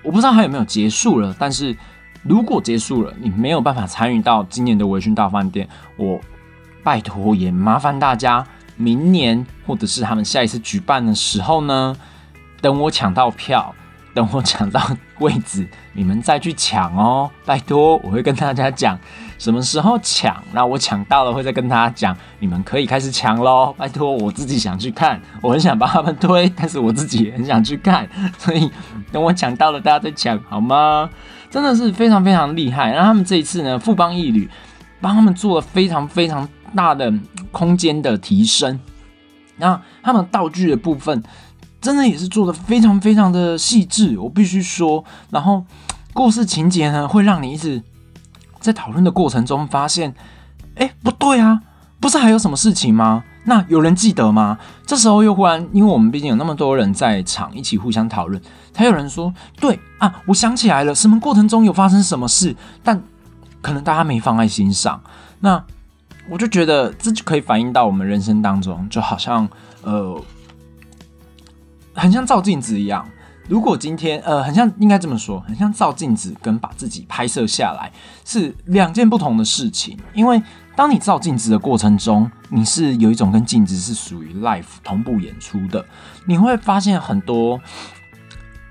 [0.01, 1.35] 我不知道他有没有结束了。
[1.37, 1.75] 但是
[2.23, 6.17] 如果结束了，你没有办法参与到今年的维讯大饭店，我
[6.83, 11.95] 拜托也麻烦大家，明年或者是他们下一次举办的时候呢，
[12.61, 13.73] 等我抢到票。
[14.13, 14.81] 等我抢到
[15.19, 17.97] 位置，你们再去抢哦，拜托！
[17.97, 18.97] 我会跟大家讲
[19.37, 20.43] 什么时候抢。
[20.53, 24.11] 那我抢到了，会再跟大家讲，你们可以开始抢喽，拜托！
[24.13, 28.09] 我自己想去看，我很想帮他们推，但是我自己也很想去看，
[28.39, 28.71] 所以
[29.11, 31.07] 等我抢到了，大家再抢好吗？
[31.51, 32.91] 真的是非常非常厉害。
[32.91, 34.49] 然后他们这一次呢，富邦一旅
[34.99, 37.13] 帮他们做了非常非常大的
[37.51, 38.79] 空间的提升，
[39.57, 41.23] 那他们道具的部分。
[41.79, 45.05] 真的也是做的非常非常的细致，我必须说。
[45.29, 45.63] 然后
[46.11, 47.81] 故事情节呢，会让你一直
[48.59, 50.13] 在讨论的过程中发现，
[50.75, 51.61] 哎，不对啊，
[51.99, 53.23] 不是还有什么事情吗？
[53.45, 54.57] 那有人记得吗？
[54.87, 58.41] 这时候又忽然，因为我们毕竟有那么多人在场，一起互相讨论，
[58.73, 62.53] 才有人说，对啊，我想起来了，什么过程中有发生什么事，
[62.83, 63.01] 但
[63.61, 64.99] 可能大家没放在心上。
[65.39, 65.63] 那
[66.29, 69.47] 我就觉得这就可以反映到我们人生当中，就好像
[69.83, 70.21] 呃。
[71.99, 73.03] 很像照镜子一样，
[73.49, 77.91] 如果今天呃，很像应该这么说，很像照镜子跟把自己拍摄下来
[78.23, 79.97] 是两件不同的事情。
[80.13, 80.39] 因为
[80.75, 85.83] 当你照镜子的过程中，你是有一种跟镜子是属于 life 同步演出的，
[86.27, 87.59] 你会发现很多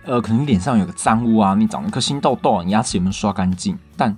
[0.04, 3.76] 呃，可能脸上有个脏污啊，你长了一颗新痘痘，你牙齿有没有刷干净？
[3.96, 4.16] 但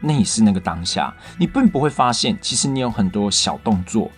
[0.00, 4.10] 那也是那个当下，你并不会发现，其实你有很多小动作。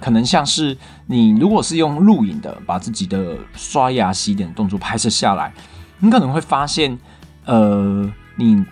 [0.00, 5.52] 可能像是你如果是用录影的，把自己的刷牙洗脸动作拍摄下来，
[5.98, 6.98] 你可能会发现，
[7.44, 8.64] 呃，你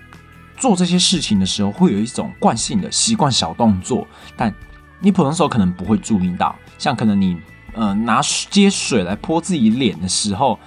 [0.57, 4.53] 做这些事情的时候会有一种惯性的习惯小动作，但
[5.01, 7.37] 你普通时候可能不会注意到，像可能你
[7.75, 10.59] 呃拿接水来泼自己脸的时候。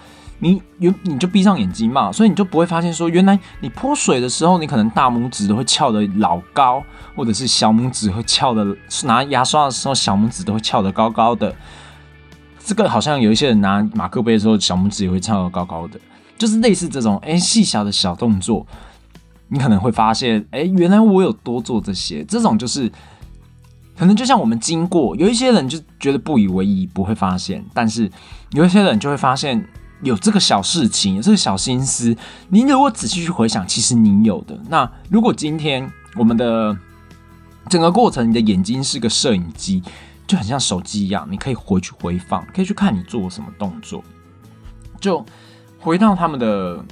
[0.44, 6.84] 你有你就闭上眼睛嘛，所以你就不会发现说，原来你泼水的时候，你可能大拇指都会翘得老高，
[7.16, 8.66] 或者是小拇指会翘的，
[9.04, 11.56] 拿牙刷的时候小拇指都会翘得高高的。
[12.64, 16.00] 这个好像有一些人拿马克杯的时候，小拇指也会翘得高高的，
[16.40, 18.66] 就是类似这种哎细小的小动作，
[19.48, 22.92] 你可能会发现，哎，原来我有多做这些，这种就是
[23.96, 28.10] 可能就像我们经过，有一些人就觉得不以为意，不会发现；但是
[28.54, 29.64] 有一些人就会发现
[30.02, 32.16] 有这个小事情，有这个小心思。
[32.50, 34.60] 你如果仔细去回想，其实你有的。
[34.70, 36.76] 那如果今天我们的
[37.70, 39.82] 整个过程，你的眼睛是个摄影机，
[40.26, 44.04] 就很像手机一样，你可以回去回放，可以去看你做什么动作。
[45.00, 45.26] 就
[45.80, 46.84] 回到他们的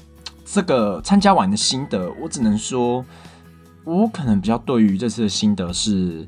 [0.46, 3.06] 这个参加完的心得，我只能说，
[3.84, 6.28] 我可能比较对于这次的心得是，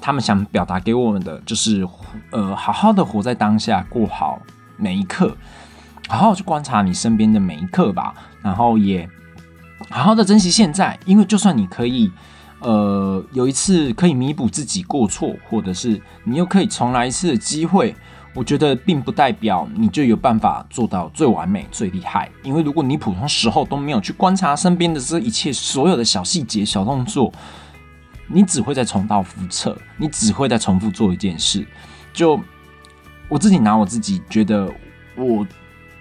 [0.00, 1.86] 他们想表达给我们的，就是
[2.32, 4.40] 呃，好好的活在当下，过好
[4.76, 5.36] 每一刻，
[6.08, 9.08] 好好去观察你身边的每一刻吧，然后也
[9.90, 12.10] 好好的珍惜现在，因为就算你可以。
[12.60, 17.94] 呃，有一次可以弥补自己过错，或者是你又可以重来一次的机会，
[18.34, 22.30] 我觉得并不代表你就有办法做到最完美、最厉害。
[22.42, 27.30] 因为如果你普通时候都没有去观察身边的这一切所有的小细节、小动作，
[28.26, 31.64] 你只会在重蹈覆辙，你只会在重复做一件事。
[32.14, 32.40] 就
[33.28, 34.66] 我自己拿我自己觉得，
[35.14, 35.46] 我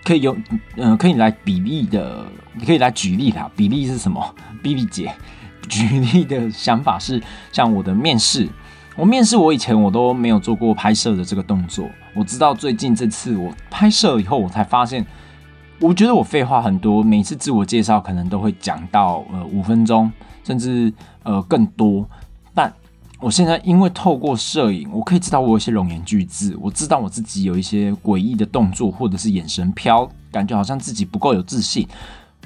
[0.06, 0.38] 可以用，
[0.78, 3.52] 嗯，可以来比例的，你可以来举例啦。
[3.58, 4.36] 比例是什么？
[4.64, 5.14] 比例姐。
[5.68, 7.20] 举例的想法是，
[7.52, 8.48] 像我的面试，
[8.96, 11.90] 我面试我以前我都没有做过拍摄的这个动作。
[12.14, 15.04] 我知道最近这次我拍摄以后，我才发现，
[15.80, 20.12] 我觉得我废话很多，每次自我介绍可能都会讲到呃五分钟，
[20.44, 22.08] 甚至呃更多。
[22.54, 22.72] 但
[23.26, 31.88] 我现在因为透过摄影，我可以知道我有些容颜巨字，我知道我自己有一些诡异的动作，或者是眼神飘，感觉好像自己不够有自信。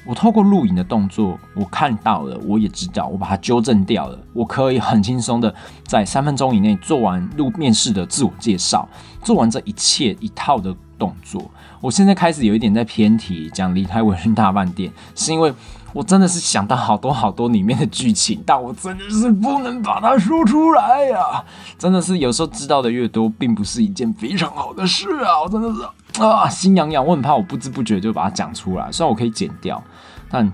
[0.06, 4.18] 我透过录影的动作，我看到了，我也知道，我把它纠正掉了。
[4.32, 5.54] 我可以很轻松的
[5.86, 8.88] 在三分钟以内做完录面试的自我介绍，
[9.22, 11.52] 做完这一切一套的动作。
[11.82, 15.54] 我现在开始有一点在偏题，讲离开维讯大饭店，是因为
[15.94, 21.44] 我真的是想到好多好多里面的剧情，但我真的是不能把它说出来呀！
[21.78, 25.42] 真的是有时候知道的越多，并不是一件非常好的事啊！
[25.44, 26.22] 我真的是。
[26.22, 28.92] 啊，心痒痒，我很怕我不知不觉就把它讲出来。
[28.92, 29.82] 虽然我可以剪掉，
[30.30, 30.52] 但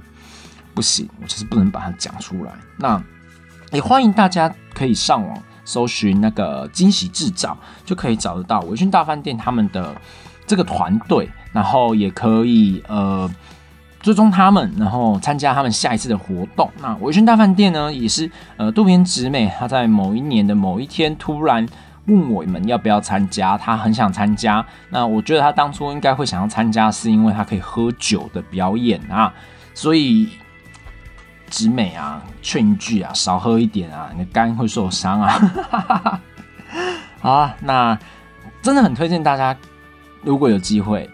[0.74, 2.52] 不行，我就是不能把它讲出来。
[2.78, 3.02] 那
[3.72, 9.96] 也欢迎大家可以上网搜寻那个惊喜制造，就可以找得到维讯大饭店他们的
[10.46, 13.30] 这个团队，然后也可以呃
[14.06, 16.70] 追踪他们，然后参加他们下一次的活动。
[16.80, 21.68] 那维讯大饭店呢，也是呃渡边直美，她在某一年的某一天突然。
[22.08, 24.64] 问我们要不要参加，他很想参加。
[24.92, 29.34] 那我觉得他当初应该会想要参加，是因为他可以喝酒的表演啊。
[29.74, 30.30] 所以
[31.50, 36.22] 直美啊，劝一句啊，少喝一点啊，你的肝会受伤啊。
[37.22, 37.98] 好啊，那
[38.62, 39.58] 真的很推荐大家，
[40.22, 41.10] 如果有机会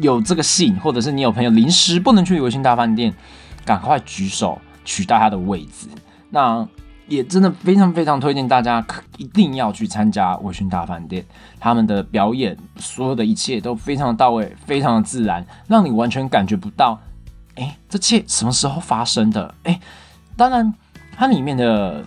[0.00, 3.12] 有这个信，或者是你有朋友临时不能去维新大饭店，
[3.64, 5.88] 赶快举手取代他的位置。
[6.30, 6.68] 那。
[7.08, 8.82] 也真的非常非常推荐大家，
[9.18, 11.22] 一定要去参加微醺大饭店，
[11.60, 16.98] 他们的表演，所有的一切都非常的到位，非常的自然，让你完全感觉不到，
[17.56, 19.52] 哎，这切什么时候发生的？
[19.64, 19.78] 哎，
[20.36, 20.72] 当然，
[21.14, 22.02] 它里面的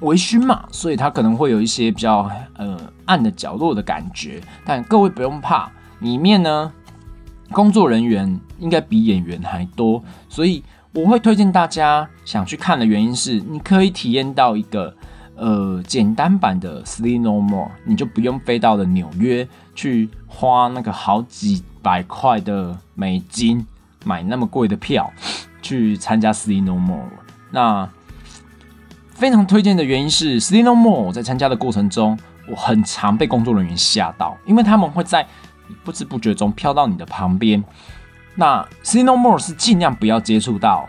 [0.00, 5.68] 微醺嘛，所以它可能会有一些比较呃暗的角落的感觉，但各位不用怕，
[6.00, 6.72] 里面呢
[7.50, 10.62] 工作人员应该比演员还多，所以。
[10.94, 14.96] 我会推荐大家想去看的原因是，你可以体验到一个
[15.34, 23.66] 呃简单版的 Sleep No More，你就不用飞到了纽约去花那个好几百块的美金
[24.06, 25.12] 买那么贵的票
[25.60, 27.10] 去参加 Sleep No More。
[27.50, 27.86] 那
[29.10, 35.26] 非常推荐的原因是 Sleep No More，我在参加的过程中，我很常被工作人员吓到，因为他们会在
[35.84, 37.62] 不知不觉中飘到你的旁边。
[38.34, 40.88] 那 See No More 是尽量不要接触到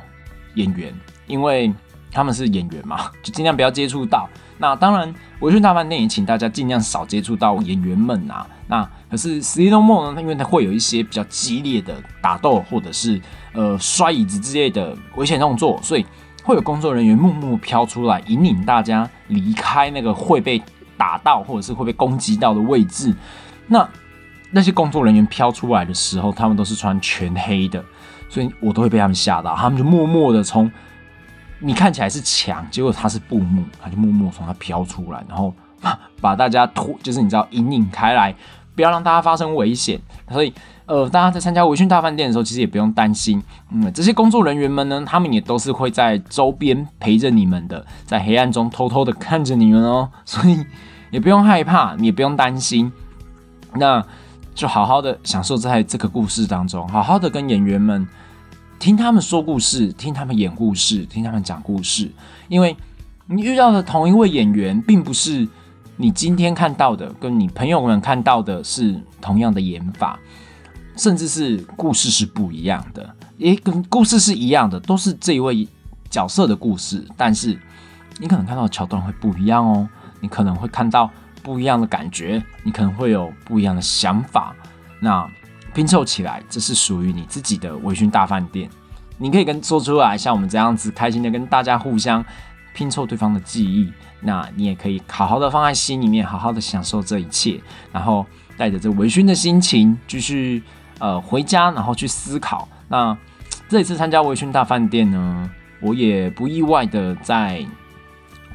[0.55, 0.93] 演员，
[1.27, 1.73] 因为
[2.11, 4.27] 他们是演员嘛， 就尽量不要接触到。
[4.59, 8.45] 那当然，维讯大饭店也请大家尽量少接触到演员们啊。
[8.67, 13.21] 那可是 See No More 呢，因为它会有一些比较激烈的打斗，或者是
[13.53, 16.05] 呃摔椅子之类的危险动作，所以
[16.43, 20.61] 会有工作人员默默飘出来，引领大家离开那个会被
[20.97, 23.15] 打到或者是会被攻击到的位置。
[23.67, 23.87] 那
[24.51, 27.83] 那些工作人员飘出来的时候，他们都是穿全黑的，
[28.29, 29.55] 所以我都会被他们吓到。
[29.55, 30.71] 他们就默默的从
[31.59, 35.53] 你看起来是墙，结果他是布幕，他就默默从他飘出来，然后
[36.21, 38.33] 把大家拖，就是你知道引领开来，
[38.75, 39.99] 不要让大家发生危险。
[40.31, 40.53] 所以，
[40.85, 43.43] 呃，大家在参加维讯大饭店的时候，其实也不用担心。
[43.71, 50.63] 嗯，这些工作人员们呢，他们也都是会在周边陪着你们的，在黑暗中偷偷的看着你们哦，所以
[51.11, 52.91] 也不用害怕，你也不用担心。
[53.73, 54.05] 那。
[54.57, 58.07] 就好好的享受在这个故事当中，好好的跟演员们
[58.79, 62.11] 听他们说故事，听他们演故事，听他们讲故事。
[62.47, 62.75] 因为
[63.27, 65.47] 你遇到的同一位演员，并不是
[65.95, 70.19] 你今天看到的，跟你朋友们看到的是同样的演法，
[70.95, 73.15] 甚至是故事是不一样的。
[73.37, 75.67] 诶，跟故事是一样的，都是这一位
[76.09, 77.55] 角色的故事，但是
[78.17, 79.87] 你可能看到的桥段会不一样哦。
[80.19, 81.11] 你可能会看到
[81.47, 84.53] 不一样的感觉，你可能会有不一样的想法。
[84.99, 85.25] 那
[85.73, 88.69] 拼凑起来，这是属于你自己的微醺大饭店。
[89.17, 92.23] 你可以跟说出来，像我们这样子开心的跟大家互相
[92.73, 93.89] 拼凑对方的记忆。
[94.19, 97.61] 那你也可以好好的放在心里面，好好的享受这一切，
[97.93, 98.25] 然后
[98.57, 100.61] 带着这微醺的心情继续
[100.99, 102.67] 呃回家，然后去思考。
[102.89, 103.17] 那
[103.69, 107.65] 这一次参加微醺大饭店呢，我也不意外的在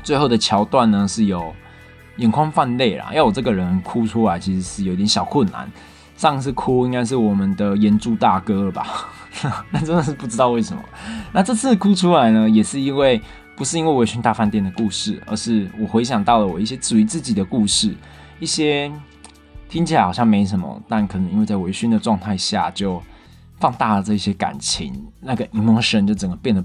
[0.03, 1.55] 最后的桥段呢是有
[2.17, 3.11] 眼眶泛泪啦。
[3.13, 5.71] 要我这个人哭出来，其实是有点小困难。
[6.17, 8.87] 上次哭应该是我们的岩柱大哥了吧？
[9.71, 10.83] 那真的是不知道为什么。
[11.33, 13.21] 那这次哭出来呢，也是因为
[13.57, 17.95] 不是因为微醺大饭店的故事，而是我回想到了我一些属于自己的故事，
[18.39, 18.93] 一些
[19.69, 23.03] 听起来好像没什么，但可能因为在微醺的状态下就。
[23.61, 26.65] 放大了这些感情，那个 emotion 就整个变得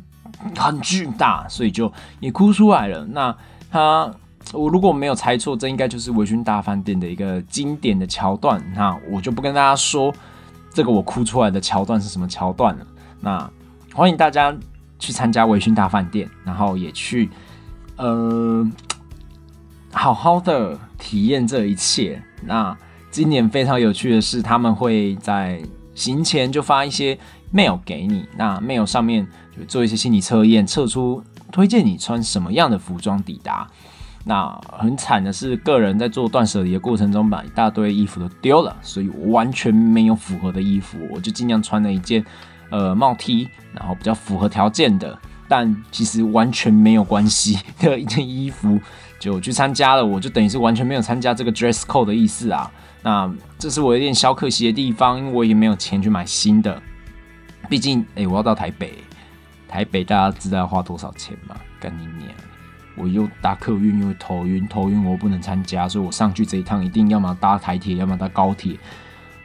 [0.58, 3.06] 很巨大，所以就也哭出来了。
[3.06, 3.38] 那
[3.70, 4.12] 他，
[4.54, 8.62] 我如果没有猜错，这应该就是《微醺大饭店》的一个经典的桥段。
[8.76, 10.14] 那我就不跟大家说
[10.74, 12.88] 这个我哭出来的桥段是什么桥段了。
[13.20, 13.52] 那
[13.94, 14.56] 欢迎大家
[15.00, 17.30] 去参加《微醺大饭店》，然后也去
[17.98, 18.66] 呃
[19.92, 22.22] 好好的体验这一切。
[22.44, 22.78] 那
[23.12, 25.62] 今年非常有趣的是，他们会在。
[25.98, 27.18] 行前就发一些
[27.52, 29.28] mail 给你，那 mail 上面
[29.58, 33.68] 就做一些心理测验，测出推荐你穿什么样的服装抵达。
[34.28, 42.26] 那很惨的是，个人在做断舍离的过程中，把一大堆衣服都丢了，所以我完全没有符合的衣服，我就尽量穿了一件
[42.70, 45.18] 呃帽 T，然后比较符合条件的，
[45.48, 48.78] 但其实完全没有关系的一件衣服，
[49.18, 52.70] 就去参加了，我就等于是完全没有参加这个 dress code 的意思啊。
[53.04, 56.82] 那这是我有点小可惜的地方，因为我也没有钱去买新的。
[57.70, 58.94] 毕竟，哎，我要到台北，
[59.70, 61.56] 台北大家知道要花多少钱吗？
[61.80, 62.30] 干你娘！
[62.98, 68.74] 我又搭客运，又头晕，头晕我不能参加，所以我上去这一趟一定要么搭台铁，要么搭高铁。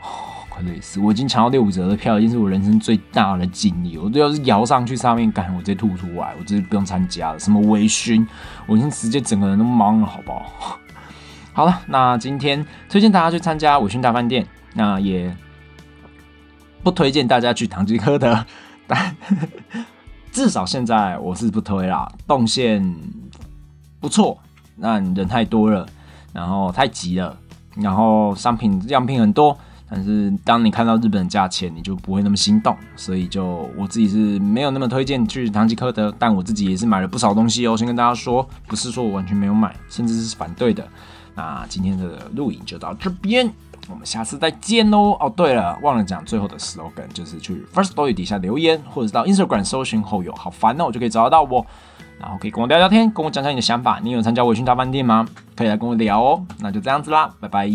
[0.00, 0.98] 哦，快累死！
[0.98, 3.96] 我已经抢到六五折的票，已经是我人生最大的经历。
[3.98, 7.38] 我都要是摇上去上面赶，我直接吐出来，我直接不用参加了。
[7.38, 8.26] 什么微醺，
[8.66, 10.78] 我已经直接整个人都懵了，好不好？
[11.52, 15.36] 好了，那今天推荐大家去参加微醺大饭店，那也
[16.82, 18.44] 不推荐大家去唐吉诃德，
[18.86, 19.14] 但
[20.32, 22.10] 至少现在我是不推啦。
[22.26, 22.82] 动线
[24.02, 24.36] 不错，
[24.76, 25.86] 那人太多了，
[26.32, 27.34] 然后太急了，
[27.76, 29.56] 然后商品样品很多，
[29.88, 37.76] 但是当你看到日本的价钱，你就不会那么心动，所以就我自己是没有那么推荐去唐吉诃德，但我自己也是买了不少东西哦。
[37.76, 40.86] 先跟大家说，不是说我完全没有买，甚至是反对的。
[41.36, 43.48] 那今天的录影就到这边，
[43.88, 45.12] 我们下次再见喽！
[45.20, 51.64] 哦，对了，忘了讲最后的 slogan，就是去 First Story 底下留言，或者是到 Instagram 搜寻后友，好烦哦，我就可以找得到我，
[52.22, 53.98] 然后可以跟我聊聊天，跟我讲讲你的想法。
[54.02, 55.26] 你有参加微醺大饭店吗？
[55.56, 56.46] 可以来跟我聊哦。
[56.60, 57.68] 那就这样子啦，拜拜。